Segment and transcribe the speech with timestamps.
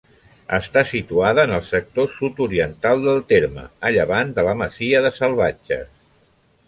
[0.57, 5.89] Està situada en el sector sud-oriental del terme, a llevant de la masia de Salvatges.